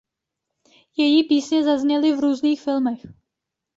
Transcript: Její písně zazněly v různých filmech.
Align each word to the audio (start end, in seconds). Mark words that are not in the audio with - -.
Její 0.97 1.23
písně 1.27 1.63
zazněly 1.63 2.13
v 2.15 2.19
různých 2.19 2.61
filmech. 2.61 2.99